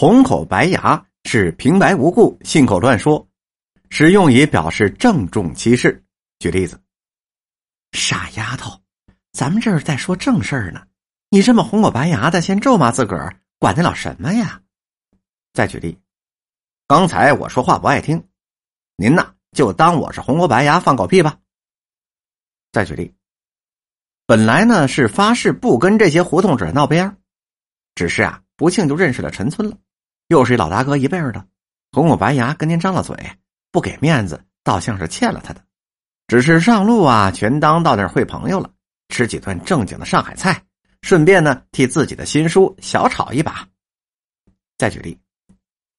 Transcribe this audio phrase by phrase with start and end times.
[0.00, 3.28] 红口白牙是平白无故信口乱说，
[3.90, 6.04] 使用以表示郑重其事。
[6.38, 6.80] 举例子：
[7.90, 8.80] 傻丫头，
[9.32, 10.86] 咱们这儿在说正事儿呢，
[11.30, 14.62] 你这么红口白牙的，先咒骂自个儿，管得了什么呀？
[15.52, 15.98] 再举例，
[16.86, 18.24] 刚才我说话不爱听，
[18.94, 21.40] 您呐就当我是红口白牙放狗屁吧。
[22.70, 23.16] 再举例，
[24.26, 27.16] 本来呢是发誓不跟这些胡同者闹边
[27.96, 29.76] 只是啊不幸就认识了陈村了。
[30.28, 31.46] 又是一老大哥一辈儿的，
[31.90, 33.16] 红口白牙跟您张了嘴，
[33.72, 35.64] 不给面子，倒像是欠了他的。
[36.26, 38.70] 只是上路啊，全当到那儿会朋友了，
[39.08, 40.62] 吃几顿正经的上海菜，
[41.00, 43.66] 顺便呢替自己的新书小炒一把。
[44.76, 45.18] 再举例，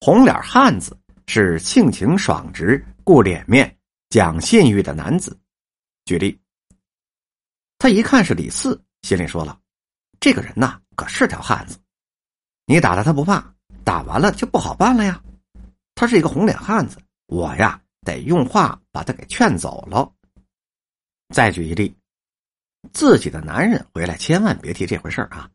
[0.00, 0.94] 红脸汉子
[1.26, 3.74] 是性情爽直、顾脸面、
[4.10, 5.34] 讲信誉的男子。
[6.04, 6.38] 举例，
[7.78, 9.58] 他一看是李四，心里说了，
[10.20, 11.78] 这个人呐可是条汉子，
[12.66, 13.54] 你打他他不怕。
[13.90, 15.20] 打完了就不好办了呀，
[15.96, 20.08] 他是一个红脸汉子，我呀得用话把他给劝走了。
[21.34, 21.92] 再举一例，
[22.92, 25.50] 自己的男人回来千万别提这回事啊！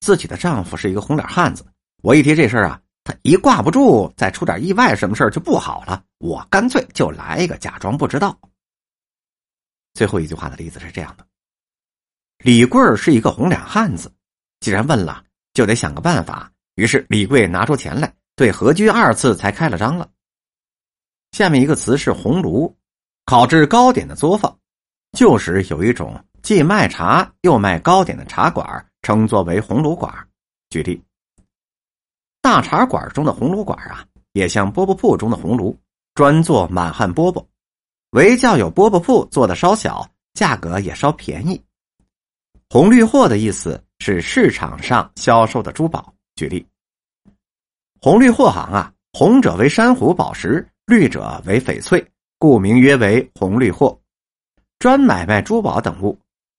[0.00, 1.64] 自己的丈夫是一个红脸汉子，
[2.02, 6.02] 我一提这事儿啊，他一挂不住，再出点意外什么事儿就不好了。
[6.18, 8.36] 我干脆就来一个假装不知道。
[9.94, 11.24] 最后一句话的例子是这样的：
[12.38, 14.12] 李贵是一个红脸汉子，
[14.58, 15.24] 既然问了，
[15.54, 16.50] 就得想个办法。
[16.76, 20.08] 于是李贵拿出钱来，对何居二次才开了张了。
[21.32, 22.74] 下面一个词是红炉，
[23.24, 24.56] 烤制糕点的作坊，
[25.12, 30.12] 旧时有一种既卖茶又卖糕点的茶馆，称作为红炉馆。
[30.70, 31.02] 举例，
[32.42, 35.76] 大茶馆中的红炉馆啊，也像饽饽铺中的红炉，
[36.14, 37.44] 专做满汉饽饽，
[38.10, 41.58] 唯较有饽饽铺做的稍小，价格也稍便宜。
[42.68, 46.12] 红绿货的意思是市场上销售的珠宝。
[46.36, 46.66] 举例，
[47.98, 53.98] 红绿货行啊，红者为珊瑚宝石，绿者为翡翠，故名曰为红绿货，
[54.78, 56.18] 专买卖珠宝等物。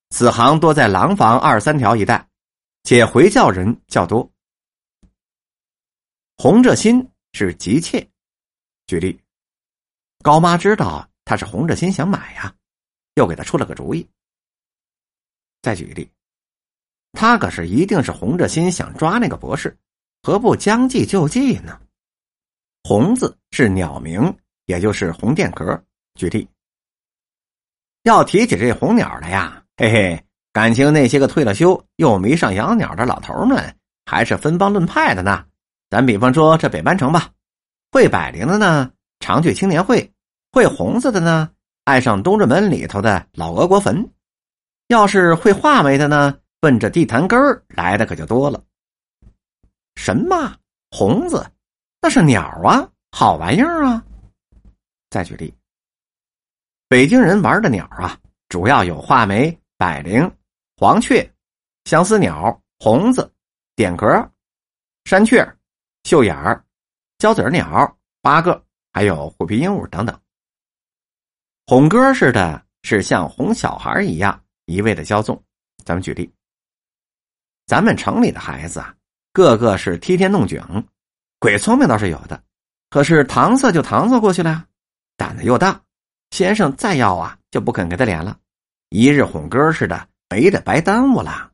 [0.10, 2.28] 此行多在廊坊二三条一带，
[2.84, 4.28] 且回教人较多。
[6.38, 8.10] 红着心是急切。
[8.88, 9.22] 举例，
[10.24, 12.56] 高妈知道他是红着心想买呀，
[13.14, 14.10] 又给他出了个主意。
[15.62, 16.10] 再举例。
[17.13, 19.75] 他可是一定是红着心想抓那个博士，
[20.22, 21.79] 何不将计就计呢？
[22.84, 24.34] 红字是鸟名，
[24.66, 25.84] 也就是红电壳。
[26.16, 26.47] 举例，
[28.03, 33.75] 要提起这红鸟来呀，嘿嘿，感情那些个退了休又迷上养鸟的老头们，
[34.06, 35.45] 还是分帮论派的呢。
[35.89, 37.29] 咱比方说这北班城吧，
[37.91, 40.09] 会百灵的呢，常去青年会；
[40.51, 41.50] 会红字的呢，
[41.84, 44.03] 爱上东直门里头的老俄国坟；
[44.88, 46.38] 要是会画眉的呢。
[46.59, 48.63] 奔着地坛根儿来的可就多了。
[49.95, 50.56] 什么
[50.91, 51.45] 红子？
[52.00, 54.03] 那是鸟啊，好玩意儿啊！
[55.09, 55.53] 再举例，
[56.88, 58.18] 北京人玩的鸟啊，
[58.50, 60.31] 主要有画眉、百灵、
[60.78, 61.28] 黄雀、
[61.85, 63.31] 相思鸟、红子、
[63.75, 64.06] 点壳、
[65.06, 65.45] 山雀、
[66.03, 66.63] 绣眼儿、
[67.18, 68.63] 交嘴鸟八个，
[68.94, 70.18] 还有虎皮鹦鹉等等。
[71.66, 75.41] 哄歌似的，是像哄小孩一样一味的骄纵。
[75.84, 76.31] 咱们举例。
[77.68, 78.96] 咱们城里的孩子啊，
[79.34, 80.88] 个个是梯天弄井，
[81.38, 82.42] 鬼聪明倒是有的，
[82.90, 84.66] 可是搪塞就搪塞过去了，
[85.18, 85.82] 胆子又大，
[86.32, 88.40] 先生再要啊就不肯给他脸了，
[88.88, 91.52] 一日哄哥似的，没得白耽误了。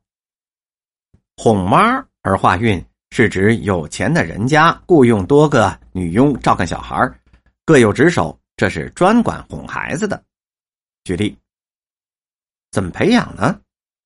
[1.35, 6.95] 哄妈而化韵是指有钱的人家雇佣多个女佣照看小孩，
[7.65, 10.23] 各有职守，这是专管哄孩子的。
[11.05, 11.35] 举例，
[12.69, 13.59] 怎么培养呢？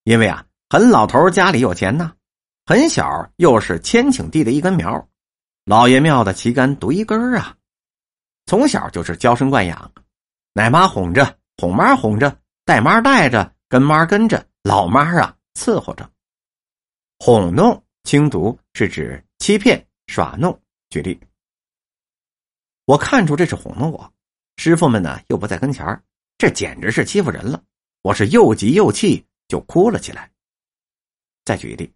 [0.05, 0.46] 因为啊。
[0.69, 2.13] 很老头家里有钱呢，
[2.65, 5.07] 很小又是千顷地的一根苗，
[5.63, 7.55] 老爷庙的旗杆独一根啊，
[8.45, 9.93] 从小就是娇生惯养，
[10.51, 16.09] 奶妈哄着，哄妈哄着，带妈带着，跟妈跟着，老妈啊伺候着。
[17.19, 20.61] 哄弄轻读是指欺骗耍弄。
[20.89, 21.17] 举例，
[22.83, 24.13] 我看出这是哄弄我，
[24.57, 26.03] 师傅们呢又不在跟前
[26.37, 27.63] 这简直是欺负人了。
[28.01, 30.29] 我是又急又气，就哭了起来。
[31.47, 31.89] 再举一例，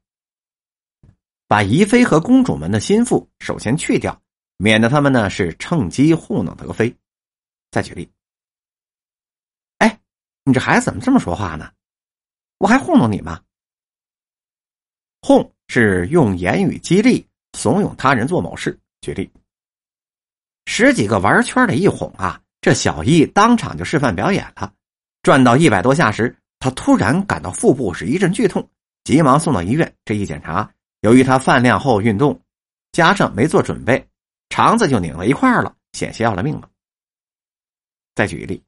[1.46, 4.22] 把宜妃和公主们的心腹首先去掉，
[4.56, 6.96] 免得他们呢是趁机糊弄德妃。
[7.70, 8.10] 再举例，
[9.80, 10.00] 哎，
[10.46, 11.70] 你这孩子怎么这么说话呢？
[12.60, 13.42] 我还糊弄你吗？
[15.22, 18.80] 哄是用言语激励、怂恿他人做某事。
[19.02, 19.30] 举例，
[20.66, 24.74] 十几个玩圈的一哄啊，这小易当场就示范表演了。
[25.24, 28.66] 转到一百多下时，他突然感到腹部是一阵剧痛。
[29.04, 30.72] 急忙送到医院，这一检查，
[31.02, 32.40] 由于他饭量后运动，
[32.92, 34.08] 加上没做准备，
[34.50, 36.70] 肠子就拧到一块了，险些要了命了。
[38.14, 38.64] 再举一例，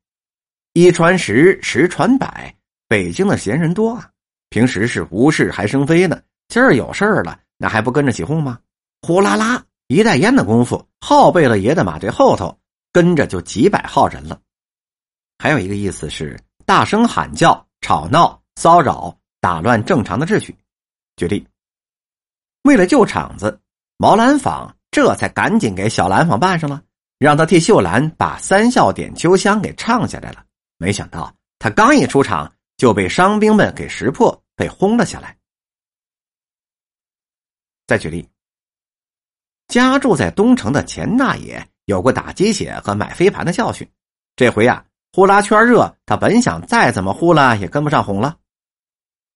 [0.73, 2.55] 一传十，十传百，
[2.87, 4.09] 北京的闲人多啊，
[4.49, 8.59] 平时是无事还生非呢，今儿有事儿了，那还不跟着起哄吗？
[9.01, 12.57] 呼啦啦，一袋烟的功夫，后背了爷的马队后头
[12.91, 14.39] 跟着就几百号人了。
[15.37, 20.55] 还有一个意思是大声喊叫、吵闹、骚扰、打乱正常的秩序。
[21.17, 21.45] 举例，
[22.61, 23.59] 为了救场子，
[23.97, 26.81] 毛兰坊这才赶紧给小兰坊办上了，
[27.17, 30.45] 让他替秀兰把《三笑点秋香》给唱下来了。
[30.77, 35.37] 没想到他刚一出场，就被伤兵们给识破，被轰了下来。
[37.85, 38.25] 再举例，
[39.67, 43.85] 家住在东城的钱大爷有过打鸡血和买飞盘的教训，
[44.37, 48.37] 这回啊，呼啦圈热，他本想再怎么呼啦也跟不上哄了。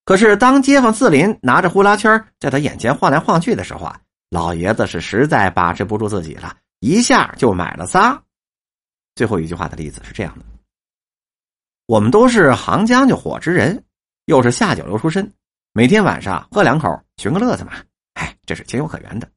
[0.08, 4.00] 可是，当街坊四邻拿着呼啦圈在他眼前晃来晃去的时候啊，
[4.30, 8.18] 老爷子是实在把持不住自己了，一下就买了仨。
[9.16, 10.46] 最后一句话的例子是这样的：
[11.88, 13.84] 我们都是行将就伙之人，
[14.28, 15.30] 又是下九流出身，
[15.74, 16.88] 每天晚上喝两口
[17.18, 17.74] 寻个乐子嘛，
[18.14, 19.30] 哎，这是情有可原的。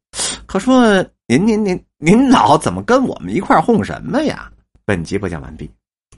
[0.47, 4.49] 可说您您您您老怎么跟我们一块混什么呀？
[4.85, 5.69] 本集播讲完毕。